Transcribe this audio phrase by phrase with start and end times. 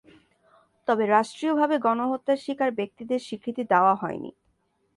[0.87, 4.31] তবে রাষ্ট্রীয়ভাবে গণহত্যার শিকার ব্যক্তিদের স্বীকৃতি দেওয়া হয়নি।